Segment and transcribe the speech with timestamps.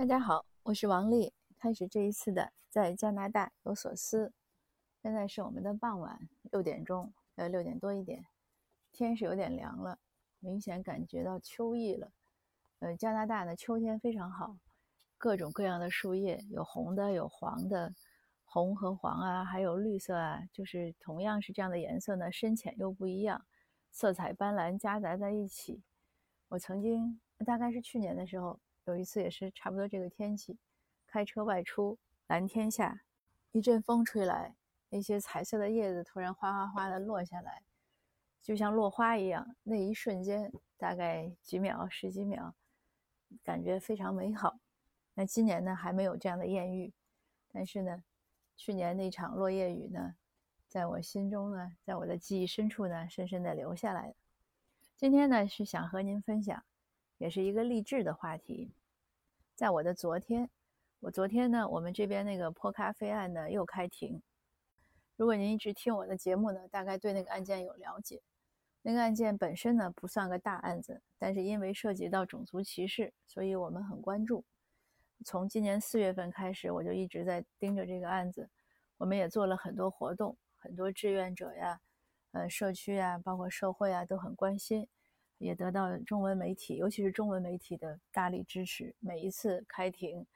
[0.00, 1.34] 大家好，我是王丽。
[1.58, 4.32] 开始这一次的在加拿大有所思。
[5.02, 8.24] 现在是我们的傍晚六点钟，呃，六点多一点，
[8.90, 9.98] 天是有点凉了，
[10.38, 12.12] 明显感觉到秋意了。
[12.78, 14.56] 呃，加拿大的秋天非常好，
[15.18, 17.92] 各种各样的树叶，有红的，有黄的，
[18.46, 23.44] 红和黄啊，还有绿色啊，就是同样是这样的颜色呢，深浅又不一样，
[23.90, 25.82] 色彩斑斓夹杂在一起。
[26.48, 28.58] 我曾经大概是去年的时候。
[28.90, 30.58] 有一次也是差不多这个天气，
[31.06, 33.02] 开车外出，蓝天下，
[33.52, 34.56] 一阵风吹来，
[34.88, 37.62] 那些彩色的叶子突然哗哗哗的落下来，
[38.42, 39.54] 就像落花一样。
[39.62, 42.52] 那一瞬间，大概几秒、十几秒，
[43.44, 44.58] 感觉非常美好。
[45.14, 46.92] 那今年呢，还没有这样的艳遇，
[47.52, 48.02] 但是呢，
[48.56, 50.16] 去年那场落叶雨呢，
[50.66, 54.14] 在我心中呢，在我的记忆深处呢，深深的留下来了。
[54.96, 56.62] 今天呢，是想和您分享，
[57.18, 58.72] 也是一个励志的话题。
[59.60, 60.48] 在我的昨天，
[61.00, 64.22] 我昨天呢，我们这边那个破咖啡案呢又开庭。
[65.16, 68.22] 如果您一直听我的节目呢，大概对那个案件有了解。
[68.80, 74.42] 那个案件本身呢不算个大案子，但是因为涉及到种族歧视，所以我们很关注。
[75.26, 78.48] 从今年四月份开始，我就一直在盯着这个案子。
[78.96, 81.78] 我们也做了很多活动，很多志愿者呀、
[82.32, 84.88] 呃社区呀、包括社会啊都很关心。
[85.40, 88.94] 也得到中文媒体，尤其是中文媒体的大力支持。
[89.00, 90.26] 每一次开庭，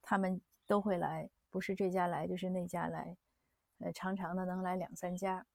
[0.00, 3.14] 他们都会来，不是这家来就是那家来，
[3.80, 5.46] 呃，常常的能来两三家，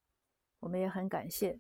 [0.60, 1.60] 我们也很感谢。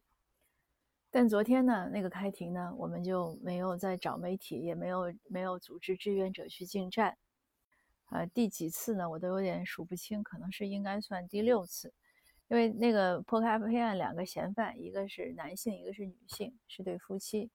[1.09, 7.17] 但昨天呢，那个开庭呢，我们就没有再找媒体，也没有没有组织志愿者去进站，
[8.11, 11.91] 呃，第几次呢，我都有点数不清，可能是应该算第六次。
[12.49, 17.49] 因为那个破咖啡案，两个嫌犯，一个是男性，一个是女性，是对夫妻。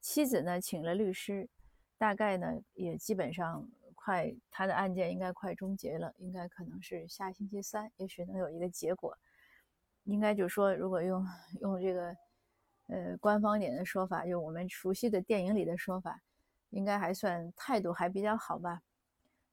[0.00, 1.48] 妻子呢请了律师，
[1.96, 9.16] 大概呢也基本上快，他的案件应该快终结了，应该可能是下星期三，也许能有一个结果。
[10.04, 11.26] 应该就说，如果用
[11.62, 12.14] 用这个
[12.88, 16.20] 呃官方点的说法，就我们熟悉的电影里的说法，
[16.68, 18.82] 应该还算态度还比较好吧。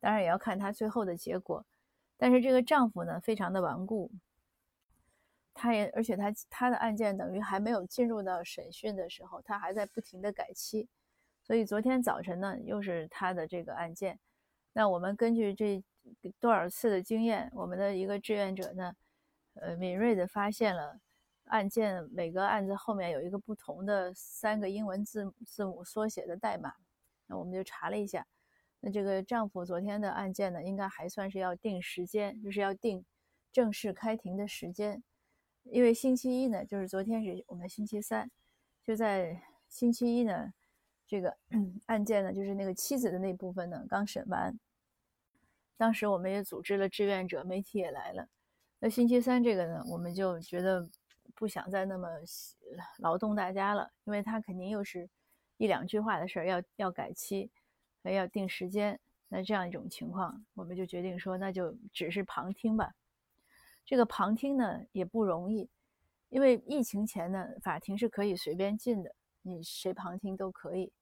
[0.01, 1.66] 当然也要看他最后的结果。
[2.18, 4.12] 但是这个丈夫呢，非常的顽固。
[5.53, 10.88] 他也，而且他他的案件等于还没有进入到审讯的时候，他还在不停的改期，
[11.44, 14.19] 所以昨天早晨呢，又是他的这个案件。
[14.73, 15.84] 那我们根据这
[16.39, 18.95] 多少次的经验，我们的一个志愿者呢，
[19.56, 21.00] 呃，敏锐的发现了
[21.45, 26.73] 案件每个案子后面有一个不同的三个英文字字母缩写的代码。
[27.28, 28.25] 那我们就查了一下，
[28.79, 33.06] 那这个丈夫昨天的案件呢，应该还算是要定时间，就是要定
[33.51, 35.03] 正式开庭的时间。
[35.64, 38.30] 因为星期一呢，就是昨天是我们星期三，
[38.84, 40.54] 就在星期一呢，
[41.08, 41.38] 这个
[41.88, 44.60] 案件呢，就是那个妻子的那部分呢，刚审完。
[45.78, 48.28] 当时我们也组织了志愿者，媒体也来了。
[48.80, 50.90] 那星期三这个呢，我们就觉得
[51.36, 52.08] 不想再那么
[53.00, 55.10] 劳动大家了，因为他肯定又是
[55.58, 57.50] 一两句话的事儿，要要改期，
[58.04, 59.00] 要定时间。
[59.28, 62.94] 那这样一种情况，我们就决定说，那就只是旁听吧。
[63.91, 65.69] 这个旁听呢也不容易，
[66.29, 70.94] 因为疫情前呢，法庭是可以随便进的，你谁旁听都可以。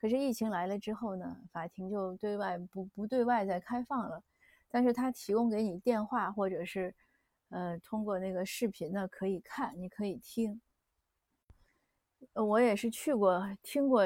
[0.00, 4.22] 可是疫情来了之后呢，法庭就对外不不对外再开放了，
[4.70, 6.94] 但是他提供给你电话或者是，
[7.50, 10.62] 呃，通过那个视频呢可以看，你可以听。
[12.32, 14.02] 我也是去过听过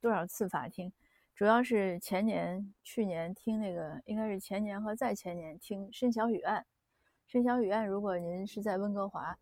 [0.00, 0.92] 多少次法庭，
[1.34, 6.64] 主要是前年、去年听那个，应该是前年和再前年听申小雨案。
[7.32, 9.34] 申小雨案，如果您是在温哥华，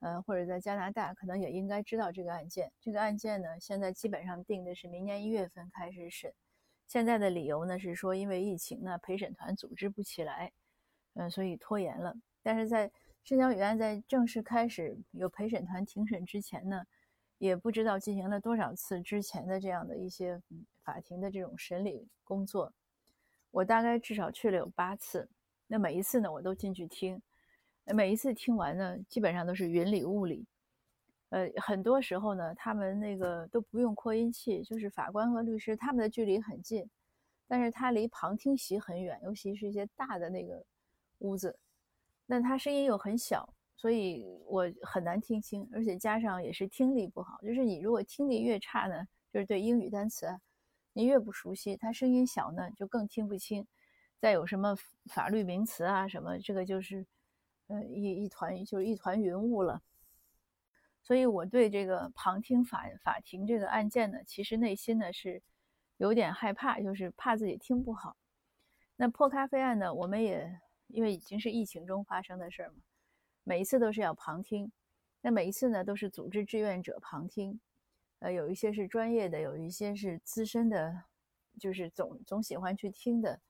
[0.00, 2.72] 呃，或者在加拿大，可能也应该知道这个案件。
[2.80, 6.34] 这个案件呢，现在基本上定的是明年一月份开始审。
[6.88, 10.50] 现在的理由呢是说，因为疫情呢，陪审团组织不起来，
[11.14, 12.12] 嗯，所以拖延了。
[12.42, 12.90] 但是在
[13.22, 16.82] 申小雨案在正式开始有陪审团庭审之前呢，
[17.38, 20.42] 也不知道进行了多少次之前的这样的一些
[20.82, 22.72] 法庭的这种审理工作。
[23.52, 25.28] 我大概至少去了有八次，
[25.68, 27.22] 那每一次呢，我都进去听。
[27.94, 30.46] 每一次听完呢，基本上都是云里雾里，
[31.30, 36.88] 呃，很多时候呢，他们那个都不用扩音器，就是法官和律师他们的距离很近，
[37.46, 40.62] 但是他离旁听席很远，尤其是一些大的那个
[41.18, 41.58] 屋子，
[42.26, 50.26] 那他声音又很小，所以我很难听清，而且加上也是听力不好，就是你如果听力越差呢，就是对英语单词
[50.92, 53.66] 你越不熟悉，他声音小呢就更听不清，
[54.20, 54.76] 再有什么
[55.06, 57.06] 法律名词啊什么，这个就是。
[57.68, 59.82] 呃，一一团就是一团云雾了，
[61.02, 65.42] 所以我对这个旁听法法庭这个案件呢，其实内心呢是
[65.98, 68.16] 有点害怕，就是怕自己听不好。
[68.96, 72.76] 那破咖啡案呢，我们也因为已经是疫情中发生的事儿嘛，
[73.44, 74.72] 每一次都是要旁听。
[75.20, 77.60] 那每一次呢，都是组织志愿者旁听，
[78.20, 81.04] 呃，有一些是专业的，有一些是资深的，
[81.60, 83.40] 就是总总喜欢去听的。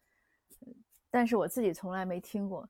[1.11, 2.69] 但是我自己从来没听过，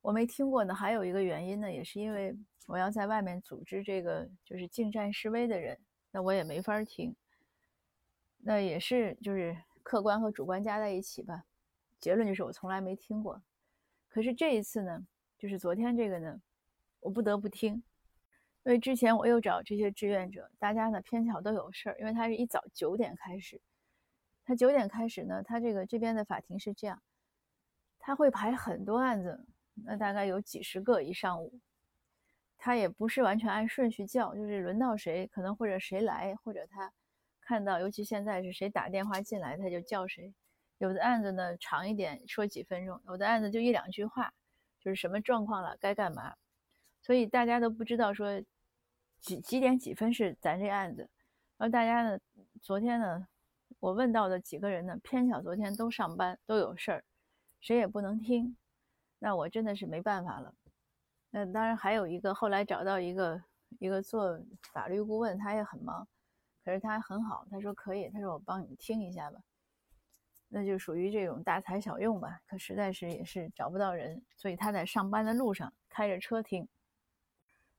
[0.00, 0.74] 我没听过呢。
[0.74, 2.36] 还有一个原因呢，也是因为
[2.66, 5.78] 我要在外面组织这个就是进站示威的人，
[6.10, 7.14] 那我也没法听。
[8.38, 11.44] 那也是就是客观和主观加在一起吧。
[11.98, 13.42] 结论就是我从来没听过。
[14.08, 15.06] 可是这一次呢，
[15.38, 16.40] 就是昨天这个呢，
[17.00, 23.60] 我不得不听，因为之前我又找这些志愿者，大家呢偏巧都有事儿，因为他是一早九点开始，
[24.44, 27.02] 他九点开始呢，他这个这边的法庭是这样。
[27.98, 29.46] 他会排很多案子，
[29.84, 31.60] 那大概有几十个一上午。
[32.58, 36.92] 他也不是完全按顺序叫，就是轮到谁，可能或者谁来，或者他
[37.40, 40.34] 看到，尤其现在是谁打电话进来，他就叫谁。
[40.78, 44.32] 有的案子呢长一点，说几分钟；有的案子就一两句话，
[44.78, 46.34] 就是什么状况了，该干嘛。
[47.00, 48.42] 所以大家都不知道说
[49.20, 51.08] 几几点几分是咱这案子。
[51.56, 52.18] 然后大家呢，
[52.60, 53.26] 昨天呢，
[53.78, 57.04] 我问到的几个人呢，偏巧昨天都上班，都有事儿。
[57.60, 58.56] 谁也不能听，
[59.20, 60.52] 那我真的是没办法了。
[61.30, 63.40] 那当然还有一个，后来找到一个
[63.78, 64.36] 一个做
[64.72, 66.08] 法律顾问，他也很忙，
[66.64, 69.38] 可是他很好，他说可以，他说我帮你听一下吧。
[70.48, 72.40] 那就属于这种大材小用吧。
[72.48, 76.66] 可实在是也是找不到人，所以他在上班的路上开着车听。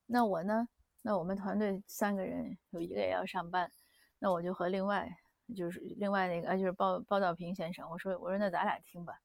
[0.06, 0.70] 那我呢？
[1.02, 3.70] 那我们团队三个人有一个也要上班，
[4.20, 5.12] 那我就和另外
[5.56, 9.20] 就是另外那个啊，就是包包道平先生，我说我说那咱俩听吧。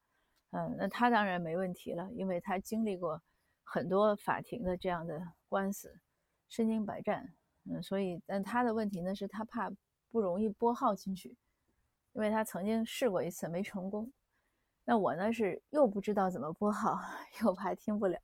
[0.57, 3.21] 嗯，那他当然没问题了，因为他经历过
[3.63, 5.21] 很多法庭的这样的
[5.51, 6.01] 官司，
[6.49, 7.35] 身经百战。
[7.65, 9.71] 嗯，所以，但他的问题呢是他怕
[10.11, 11.37] 不容易拨号进去，
[12.15, 14.11] 因为他曾经试过一次没成功。
[14.87, 16.99] 那我呢是又不知道怎么拨号，
[17.43, 18.19] 又怕听不了。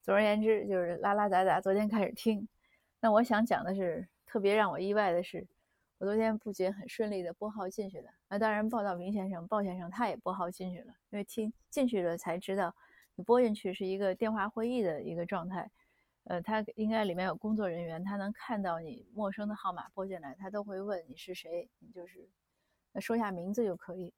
[0.00, 1.60] 总而言之，就是拉拉杂杂。
[1.60, 2.46] 昨天开始听，
[3.00, 5.44] 那我想讲的是，特别让我意外的是。
[5.98, 12.74] 我昨天不仅很顺利的拨号进去了，那当然报道明先生、鲍先生他也拨号进去了，因为听进去了才知道，
[13.14, 15.70] 你拨进去是一个电话会议的一个状态，
[16.24, 22.28] 呃，他应该里面有工作人员，他能看到你陌生的号码拨进来，他都会问你是谁，你就是
[22.92, 24.12] 那说下名字就可以，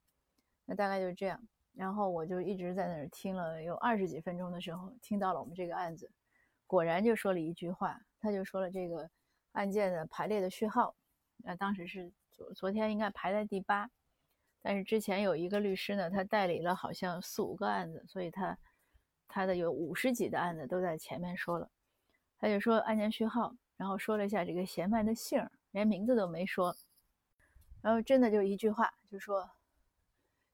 [0.65, 1.47] 那大概就是这样。
[1.75, 6.11] 然后我就一直在那儿听了有二十几分钟的时候，听到了我们这个案子，
[6.67, 9.11] 果然就说了一句话，他就说了这个
[9.53, 10.97] 案件的排列的序号。
[11.49, 13.89] 那当时是昨昨天应该排在第八，
[14.61, 18.59] 但是之前有一个律师呢，他代理了好像四五个案子，所以他
[19.29, 21.71] 他的有五十几的案子都在前面说了，
[22.37, 26.77] 他就说案件序号，然后说了一下这个嫌犯的姓，连名字都没说，
[27.81, 29.49] 然后真的就一句话，就说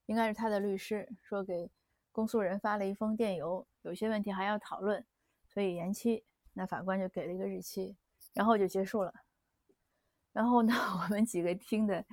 [0.05, 1.71] 应该是他的律师说给
[2.11, 5.03] 公诉人发了一封电邮，有些问题还要讨论，
[5.47, 6.23] 所以延期，
[6.53, 7.97] 那法官就给了一个日期，
[8.35, 9.11] 然后就结束了。
[10.33, 12.03] 然后呢， 我们几个听的，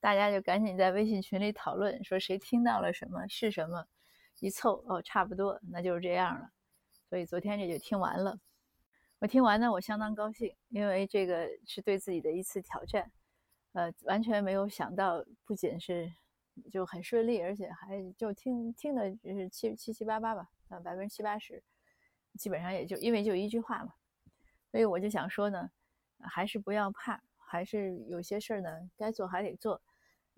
[0.00, 3.86] 大家就赶紧在微信群里讨论，说谁听到了什么是什么，
[4.40, 6.50] 一凑哦，差不多，那就是这样了。
[7.08, 8.38] 所以昨天这就听完了。
[9.18, 13.10] 我听完呢，我相当高兴，因为这个是对自己的一次挑战。
[13.72, 16.10] 呃，完全没有想到，不仅是
[16.72, 21.62] 就很顺利，而且还就听听的就是七七七八八吧，啊，百分之七八十，
[22.38, 23.92] 基本上也就因为就一句话嘛。
[24.70, 25.70] 所以我就想说呢，
[26.20, 27.22] 还是不要怕。
[27.46, 29.80] 还是有些事儿呢，该做还得做，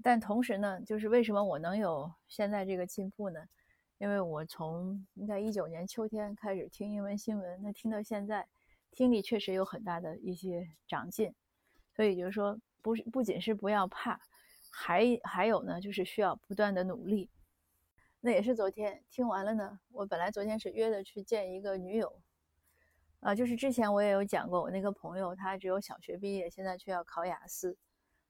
[0.03, 3.49] 但同时呢，就是为什么我能有现在这个进步呢？
[3.97, 8.47] 因为我从应该一九年秋天开始听英文新闻，那听到现在，
[8.93, 11.35] 听力确实有很大的一些长进，
[11.97, 14.21] 所以就是说，不是不仅是不要怕，
[14.71, 17.29] 还还有呢，就是需要不断的努力。
[18.21, 22.21] 那也是昨天听完了呢，我本来昨天是约的去见一个女友。
[23.21, 27.77] 啊，就是之前我也有讲过，我那个朋友他只有小学毕业，现在却要考雅思。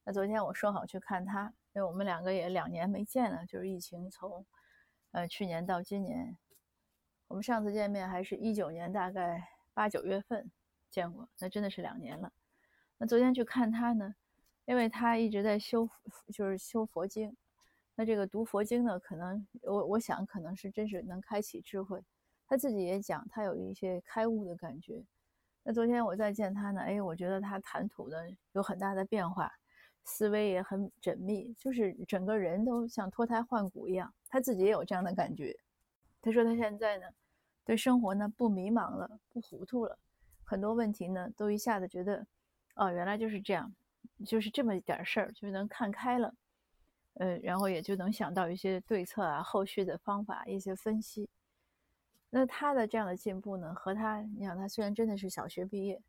[0.04, 4.46] 那昨天我说好去看他，因为我们两个也两年没见了，就是疫情从，
[5.12, 6.38] 呃，去年到今年，
[7.26, 10.50] 我们上次见面还是一九年大概八九月份
[10.90, 12.32] 见过，那真的是两年了。
[12.96, 14.14] 那昨天去看他呢，
[14.64, 15.86] 因为他一直在修，
[16.32, 17.36] 就是修佛经。
[17.94, 22.02] 那这个读佛经呢，可能我我想可能是真是能开启智慧。
[22.48, 25.04] 他自己也讲，他有一些开悟的感觉。
[25.62, 28.16] 那昨天我再见他呢，哎，我觉得他谈吐呢
[28.52, 29.52] 有很大的变化，
[30.02, 34.12] 思维也很缜密，就是整个人都像脱胎换骨一样。
[34.30, 35.54] 他自己也有这样的感觉。
[36.22, 37.06] 他说他现在呢，
[37.66, 39.98] 对生活呢不迷茫了，不糊涂了，
[40.42, 42.26] 很多问题呢都一下子觉得，
[42.76, 43.70] 哦，原来就是这样，
[44.24, 46.34] 就是这么一点事儿就能看开了。
[47.14, 51.28] 呃，然后也就能想到一些对策啊，后续的方法，一些分析。
[52.30, 56.02] 那他的这样的进步呢，和他，你想，他虽然真的是小学毕业，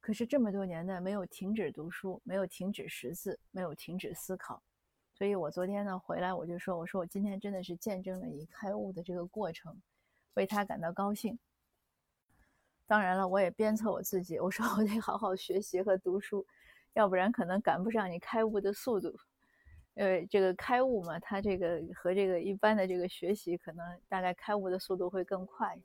[0.00, 4.62] 可是这么多年呢，没有停止读书，没有停止识字，没有停止思考。
[5.12, 9.82] 所以我昨天呢回来，我就说，我说我今天真的是见证了你开悟的这个过程，
[10.34, 11.36] 为他感到高兴。
[12.86, 16.46] 当然了，我也鞭策我自己，我说我得好好学习和读书，
[16.92, 19.18] 要不然可能赶不上你开悟的速度。
[19.98, 25.76] 呃，这个开悟嘛，它这个和这个一般的这个学习，可能大概开悟的速度会更快。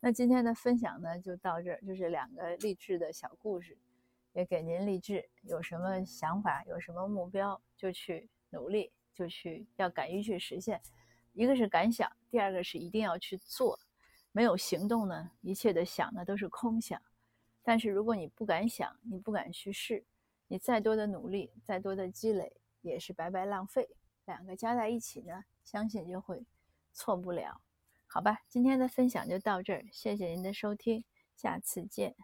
[0.00, 3.78] 那今天的分享呢，就到这儿，就是两个励志的小故事，
[4.32, 5.30] 也给您励志。
[5.42, 10.82] 有什么想法，有什么目标，就去努力，就去要敢于去实现。
[11.32, 13.78] 一个是敢想，第二个是一定要去做。
[14.32, 17.00] 没有行动呢，一切的想呢都是空想。
[17.62, 20.04] 但是如果你不敢想，你不敢去试，
[20.48, 23.88] 你再多的努力，再多的积累也是白白浪费。
[24.24, 26.44] 两个加在一起呢，相信就会
[26.92, 27.60] 错不了。
[28.06, 31.04] 好吧，今天的分享就到这儿，谢谢您的收听，
[31.36, 32.14] 下次见。